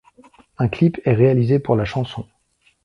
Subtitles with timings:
[0.57, 2.25] Un clip est réalisé pour la chanson'.